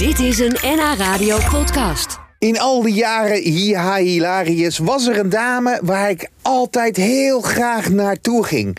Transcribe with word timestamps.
Dit 0.00 0.18
is 0.18 0.38
een 0.38 0.56
NH 0.62 0.94
Radio 0.98 1.38
podcast. 1.50 2.18
In 2.38 2.58
al 2.58 2.82
die 2.82 2.94
jaren 2.94 3.42
Hiha 3.42 3.96
Hilarius 3.96 4.78
was 4.78 5.06
er 5.06 5.18
een 5.18 5.28
dame 5.28 5.80
waar 5.82 6.10
ik 6.10 6.28
altijd 6.42 6.96
heel 6.96 7.40
graag 7.40 7.90
naartoe 7.90 8.44
ging. 8.44 8.76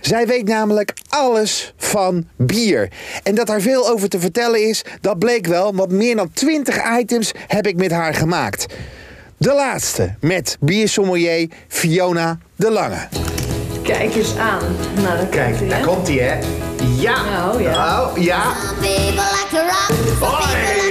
Zij 0.00 0.26
weet 0.26 0.48
namelijk 0.48 0.92
alles 1.08 1.74
van 1.76 2.26
bier. 2.36 2.90
En 3.22 3.34
dat 3.34 3.46
daar 3.46 3.60
veel 3.60 3.88
over 3.88 4.08
te 4.08 4.20
vertellen 4.20 4.68
is, 4.68 4.84
dat 5.00 5.18
bleek 5.18 5.46
wel, 5.46 5.74
want 5.74 5.90
meer 5.90 6.16
dan 6.16 6.30
20 6.32 6.98
items 6.98 7.32
heb 7.46 7.66
ik 7.66 7.76
met 7.76 7.90
haar 7.90 8.14
gemaakt. 8.14 8.66
De 9.36 9.52
laatste 9.52 10.14
met 10.20 10.56
biersommelier 10.60 11.48
Fiona 11.68 12.38
de 12.56 12.70
Lange. 12.70 13.23
Kijk 13.84 14.14
eens 14.14 14.36
aan. 14.36 14.76
Nou, 15.02 15.16
dan 15.16 15.28
Kijk, 15.28 15.50
komt 15.50 15.60
ie, 15.60 15.68
daar 15.68 15.80
komt 15.80 16.08
hij, 16.08 16.16
hè? 16.16 16.38
Ja. 16.96 17.22
Nou, 17.22 17.62
ja. 17.62 17.70
Nou, 17.70 18.20
ja. 18.20 18.42
People 18.80 19.10
like 19.10 19.46
to 19.50 19.56
rock. 19.56 20.18
People 20.18 20.83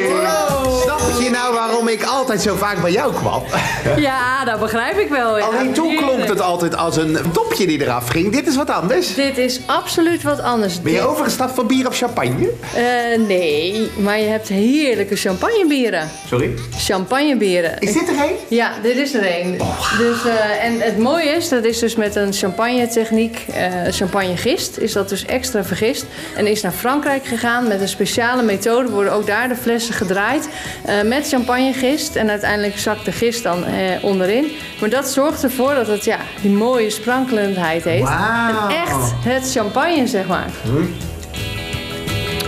altijd 2.33 2.51
zo 2.59 2.65
vaak 2.65 2.81
bij 2.81 2.91
jou 2.91 3.13
kwam? 3.13 3.43
Ja, 3.95 4.45
dat 4.45 4.59
begrijp 4.59 4.97
ik 4.97 5.09
wel. 5.09 5.37
Ja. 5.37 5.45
Alleen 5.45 5.73
toen 5.73 5.95
klonk 5.95 6.23
het 6.27 6.41
altijd 6.41 6.75
als 6.75 6.97
een 6.97 7.17
dopje 7.33 7.67
die 7.67 7.81
eraf 7.81 8.07
ging. 8.07 8.31
Dit 8.31 8.47
is 8.47 8.55
wat 8.55 8.69
anders. 8.69 9.15
Dit 9.15 9.37
is 9.37 9.59
absoluut 9.65 10.23
wat 10.23 10.41
anders. 10.41 10.81
Ben 10.81 10.91
je 10.91 10.97
Dit- 10.97 11.07
overgestapt 11.07 11.53
van 11.55 11.67
bier 11.67 11.85
op 11.87 11.93
champagne? 11.93 12.49
Eh, 12.75 13.19
nee, 13.27 13.89
maar 13.97 14.19
je 14.19 14.27
hebt 14.27 14.47
heerlijke 14.47 15.15
champagnebieren. 15.15 16.09
Sorry? 16.27 16.53
Champagnebieren. 16.77 17.79
Is 17.79 17.93
dit 17.93 18.07
er 18.07 18.13
een? 18.15 18.35
Ja, 18.47 18.71
dit 18.81 18.95
is 18.95 19.13
er 19.13 19.39
een. 19.39 19.57
Dus, 19.97 20.25
eh, 20.25 20.65
en 20.65 20.79
het 20.79 20.97
mooie 20.97 21.29
is, 21.29 21.49
dat 21.49 21.63
is 21.63 21.79
dus 21.79 21.95
met 21.95 22.15
een 22.15 22.33
champagne 22.33 22.87
techniek, 22.87 23.45
eh 23.53 23.71
champagne 23.89 24.37
gist, 24.37 24.77
is 24.77 24.91
dat 24.93 25.09
dus 25.09 25.25
extra 25.25 25.63
vergist. 25.63 26.05
En 26.35 26.47
is 26.47 26.61
naar 26.61 26.71
Frankrijk 26.71 27.25
gegaan 27.25 27.67
met 27.67 27.81
een 27.81 27.87
speciale 27.87 28.43
methode, 28.43 28.89
worden 28.89 29.13
ook 29.13 29.27
daar 29.27 29.47
de 29.47 29.55
flessen 29.55 29.93
gedraaid 29.93 30.47
eh, 30.85 31.01
met 31.01 31.27
champagnegist. 31.27 32.15
En 32.23 32.29
uiteindelijk 32.29 32.77
zakt 32.79 33.05
de 33.05 33.11
gist 33.11 33.43
dan 33.43 33.65
eh, 33.65 34.03
onderin. 34.03 34.51
Maar 34.79 34.89
dat 34.89 35.07
zorgt 35.09 35.43
ervoor 35.43 35.73
dat 35.75 35.87
het 35.87 36.03
ja, 36.03 36.17
die 36.41 36.51
mooie 36.51 36.89
sprankelendheid 36.89 37.83
heeft. 37.83 38.09
En 38.09 38.69
echt 38.69 39.11
het 39.23 39.51
champagne, 39.51 40.07
zeg 40.07 40.27
maar. 40.27 40.47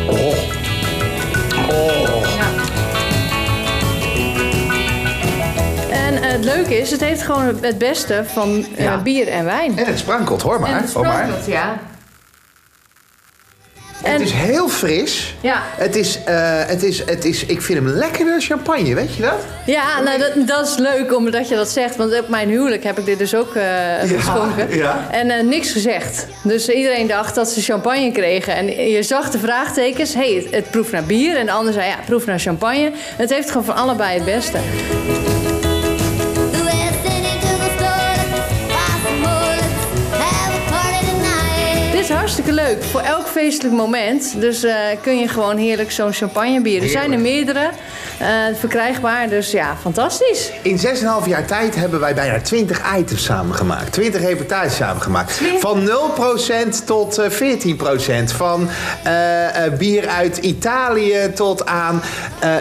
Oh. 0.09 0.17
Oh. 1.69 2.25
Ja. 2.37 2.47
En 5.89 6.23
eh, 6.23 6.31
het 6.31 6.43
leuke 6.43 6.77
is, 6.79 6.91
het 6.91 7.01
heeft 7.01 7.21
gewoon 7.21 7.57
het 7.61 7.77
beste 7.77 8.23
van 8.25 8.65
eh, 8.75 8.83
Ja. 8.83 8.97
bier 9.01 9.27
en 9.27 9.45
wijn. 9.45 9.77
En 9.77 9.85
het 9.85 9.99
sprankelt, 9.99 10.41
hoor 10.41 10.59
maar. 10.59 10.69
En 10.69 10.75
het 10.81 10.93
hoor 10.93 11.05
maar. 11.05 11.13
sprankelt, 11.13 11.45
Het 14.11 14.21
is 14.21 14.31
heel 14.31 14.69
fris. 14.69 15.35
Ja, 15.41 15.61
Het 15.77 15.95
is, 15.95 16.19
eh, 16.25 16.35
het 16.65 16.83
is, 16.83 17.05
het 17.05 17.25
is, 17.25 17.45
ik 17.45 17.61
vind 17.61 17.79
hem 17.79 17.87
lekkerder 17.87 18.33
dan 18.33 18.41
champagne, 18.41 18.95
weet 18.95 19.15
je 19.15 19.21
dat? 19.21 19.39
ja 19.65 20.01
nou, 20.01 20.19
dat, 20.19 20.47
dat 20.47 20.67
is 20.67 20.77
leuk 20.77 21.15
omdat 21.15 21.49
je 21.49 21.55
dat 21.55 21.69
zegt. 21.69 21.95
Want 21.95 22.19
op 22.19 22.29
mijn 22.29 22.49
huwelijk 22.49 22.83
heb 22.83 22.99
ik 22.99 23.05
dit 23.05 23.17
dus 23.17 23.35
ook 23.35 23.55
eh, 23.55 23.63
geschonken. 24.05 24.75
ja. 24.75 25.07
En 25.11 25.29
eh, 25.29 25.43
niks 25.43 25.71
gezegd. 25.71 26.27
Dus 26.43 26.69
iedereen 26.69 27.07
dacht 27.07 27.35
dat 27.35 27.49
ze 27.49 27.61
champagne 27.61 28.11
kregen. 28.11 28.55
En 28.55 28.89
je 28.89 29.03
zag 29.03 29.29
de 29.29 29.39
vraagtekens. 29.39 30.13
hey, 30.13 30.33
het, 30.33 30.55
het 30.55 30.71
proeft 30.71 30.91
naar 30.91 31.03
bier. 31.03 31.35
En 31.35 31.45
de 31.45 31.51
ander 31.51 31.73
zei, 31.73 31.85
ja, 31.87 31.95
het 31.95 32.05
proeft 32.05 32.25
naar 32.25 32.39
champagne. 32.39 32.91
Het 33.15 33.29
heeft 33.29 33.47
gewoon 33.51 33.65
van 33.65 33.75
allebei 33.75 34.15
het 34.15 34.25
beste. 34.25 34.57
Is 42.09 42.11
hartstikke 42.11 42.51
leuk. 42.51 42.83
Voor 42.83 43.01
elk 43.01 43.27
feestelijk 43.27 43.75
moment. 43.75 44.33
Dus 44.39 44.63
eh, 44.63 44.75
kun 45.01 45.19
je 45.19 45.27
gewoon 45.27 45.57
heerlijk 45.57 45.91
zo'n 45.91 46.13
champagnebier. 46.13 46.83
Er 46.83 46.89
zijn 46.89 47.11
er 47.13 47.19
meerdere 47.19 47.69
eh, 48.19 48.27
verkrijgbaar. 48.59 49.29
Dus 49.29 49.51
ja, 49.51 49.75
fantastisch. 49.81 50.51
In 50.61 50.77
6,5 50.79 51.27
jaar 51.27 51.45
tijd 51.45 51.75
hebben 51.75 51.99
wij 51.99 52.13
bijna 52.15 52.41
20 52.41 52.81
items 52.97 53.23
samengemaakt. 53.23 53.91
20 53.91 54.21
reportages 54.21 54.75
samengemaakt. 54.75 55.41
Van 55.59 55.89
0% 56.81 56.85
tot 56.85 57.17
eh, 57.17 57.29
14%. 57.31 58.35
Van 58.35 58.69
eh, 59.03 59.65
eh, 59.65 59.73
bier 59.73 60.07
uit 60.07 60.37
Italië 60.37 61.31
tot 61.35 61.65
aan, 61.65 62.01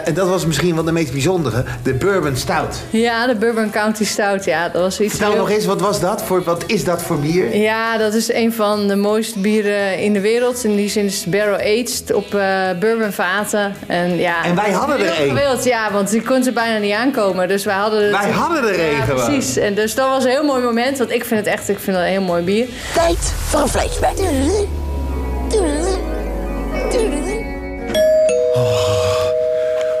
en 0.05 0.13
dat 0.13 0.27
was 0.27 0.45
misschien 0.45 0.75
wel 0.75 0.83
de 0.83 0.91
meest 0.91 1.11
bijzondere, 1.11 1.63
de 1.83 1.93
Bourbon 1.93 2.35
Stout. 2.35 2.75
Ja, 2.89 3.27
de 3.27 3.35
Bourbon 3.35 3.69
County 3.69 4.05
Stout. 4.05 4.45
Ja, 4.45 4.69
dat 4.69 4.81
was 4.81 4.99
iets 4.99 5.11
Vertel 5.11 5.29
heel- 5.31 5.39
nog 5.39 5.49
eens, 5.49 5.65
wat 5.65 5.81
was 5.81 5.99
dat? 5.99 6.23
Voor, 6.23 6.43
wat 6.43 6.63
is 6.67 6.83
dat 6.83 7.01
voor 7.01 7.19
bier? 7.19 7.55
Ja, 7.57 7.97
dat 7.97 8.13
is 8.13 8.33
een 8.33 8.53
van 8.53 8.87
de 8.87 8.95
mooiste 8.95 9.34
bieren 9.41 9.99
in 9.99 10.13
de 10.13 10.19
wereld. 10.21 10.63
In 10.63 10.75
die 10.75 10.89
zin 10.89 11.05
is 11.05 11.19
het 11.19 11.31
barrel 11.31 11.55
aged 11.57 12.13
op 12.13 12.35
eh 12.35 12.69
bourbonvaten. 12.79 13.75
En, 13.87 14.17
ja, 14.17 14.43
En 14.45 14.55
wij 14.55 14.71
hadden 14.71 14.99
er 14.99 15.13
één. 15.13 15.37
gewild, 15.37 15.63
ja, 15.63 15.91
want 15.91 16.09
die 16.09 16.21
kon 16.21 16.43
ze 16.43 16.51
bijna 16.51 16.77
niet 16.77 16.93
aankomen. 16.93 17.47
Dus 17.47 17.65
wij 17.65 17.75
hadden 17.75 18.03
het... 18.03 18.11
Wij 18.21 18.31
hadden 18.31 18.63
er 18.63 18.79
één 18.79 18.91
ja, 18.97 19.03
gewoon. 19.03 19.25
precies. 19.25 19.57
En 19.57 19.73
dus 19.75 19.95
dat 19.95 20.09
was 20.09 20.23
een 20.23 20.29
heel 20.29 20.43
mooi 20.43 20.63
moment. 20.63 20.97
Want 20.97 21.11
ik 21.11 21.25
vind 21.25 21.39
het 21.45 21.49
echt 21.49 21.69
ik 21.69 21.79
vind 21.79 21.95
het 21.97 22.05
een 22.05 22.11
heel 22.11 22.21
mooi 22.21 22.43
bier. 22.43 22.67
Tijd 22.93 23.33
voor 23.47 23.59
een 23.61 23.67
flashback. 23.67 24.15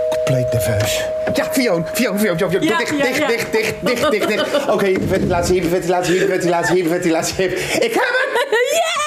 Compleet 0.09 0.51
nerveus. 0.53 1.04
Ja, 1.65 1.71
Fion, 1.71 1.85
Fion, 1.93 2.19
Fion, 2.19 2.37
Fion, 2.37 2.51
Fion. 2.51 2.63
Ja, 2.63 2.77
dicht, 2.77 2.89
ja, 2.97 3.03
dicht, 3.05 3.17
ja. 3.17 3.27
dicht, 3.27 3.51
dicht, 3.51 3.73
dicht, 3.81 4.11
dicht, 4.11 4.27
dicht. 4.27 4.67
Oké, 4.73 4.85
hyperventilatie, 4.85 5.53
hyperventilatie, 5.53 6.13
hyperventilatie, 6.13 6.75
hyperventilatie. 6.75 7.45
Ik 7.45 7.93
heb 7.93 8.03
het! 8.03 8.33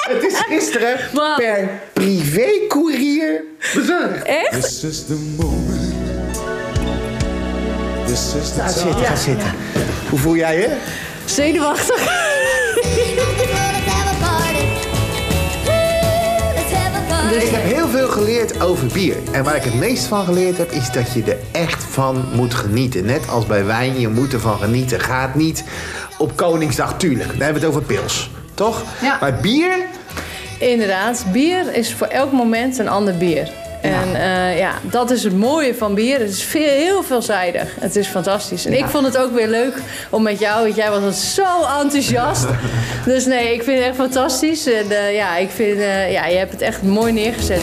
Het 0.15 0.25
is 0.25 0.39
gisteren 0.49 0.97
per 1.37 1.69
privécourier 1.93 3.45
bezorgd. 3.75 4.23
Echt? 4.23 4.63
This 4.63 4.85
is 4.85 5.05
the 5.07 5.35
moment. 5.37 5.95
This 8.07 8.35
is 8.43 8.53
the 8.53 8.61
Ga 8.61 8.67
time. 8.67 8.81
zitten, 8.81 9.05
ga 9.05 9.17
zitten. 9.17 9.55
Hoe 10.11 10.19
voel 10.19 10.37
jij 10.37 10.59
je? 10.59 10.77
Zenuwachtig. 11.25 12.03
Ik 17.33 17.49
heb 17.49 17.63
heel 17.63 17.89
veel 17.89 18.09
geleerd 18.09 18.61
over 18.61 18.87
bier. 18.87 19.17
En 19.33 19.45
waar 19.45 19.57
ik 19.57 19.63
het 19.63 19.75
meest 19.75 20.05
van 20.05 20.25
geleerd 20.25 20.59
heb, 20.59 20.71
is 20.71 20.91
dat 20.91 21.13
je 21.13 21.23
er 21.23 21.39
echt 21.53 21.85
van 21.85 22.25
moet 22.35 22.55
genieten. 22.55 23.05
Net 23.05 23.29
als 23.29 23.47
bij 23.47 23.65
wijn, 23.65 24.01
je 24.01 24.09
moet 24.09 24.33
ervan 24.33 24.59
genieten. 24.59 25.01
Ga 25.01 25.27
het 25.27 25.35
niet 25.35 25.65
op 26.19 26.37
Koningsdag, 26.37 26.97
tuurlijk. 26.97 27.29
Dan 27.29 27.41
hebben 27.41 27.61
we 27.61 27.67
het 27.67 27.77
over 27.77 27.83
pils. 27.83 28.31
Toch? 28.55 28.83
Ja. 29.03 29.19
Maar 29.21 29.35
bier, 29.41 29.77
Inderdaad, 30.59 31.25
bier 31.33 31.75
is 31.75 31.95
voor 31.95 32.07
elk 32.07 32.33
moment 32.33 32.79
een 32.79 32.89
ander 32.89 33.17
bier. 33.17 33.51
En 33.81 34.15
eh, 34.15 34.59
ja, 34.59 34.73
dat 34.83 35.11
is 35.11 35.25
het 35.25 35.37
mooie 35.37 35.75
van 35.75 35.95
bier. 35.95 36.19
Het 36.19 36.31
is 36.31 36.43
veel, 36.43 36.69
heel 36.69 37.03
veelzijdig. 37.03 37.69
Het 37.81 37.97
is 37.97 38.07
fantastisch. 38.07 38.67
En 38.67 38.79
ik 38.79 38.87
vond 38.87 39.07
het 39.07 39.17
ook 39.17 39.33
weer 39.33 39.49
leuk 39.49 39.75
om 40.11 40.23
met 40.23 40.39
jou, 40.39 40.63
want 40.63 40.77
jij 40.77 40.91
was 40.91 41.35
zo 41.35 41.65
enthousiast. 41.81 42.47
dus 43.05 43.27
nee, 43.27 43.55
ik 43.55 43.63
vind 43.63 43.79
het 43.79 43.87
echt 43.87 43.97
fantastisch. 43.97 44.67
En 44.67 44.91
eh, 44.91 45.15
ja, 45.15 45.37
ik 45.37 45.51
vind, 45.51 45.79
eh, 45.79 46.13
ja, 46.13 46.27
je 46.27 46.37
hebt 46.37 46.53
het 46.53 46.61
echt 46.61 46.83
mooi 46.83 47.13
neergezet. 47.13 47.63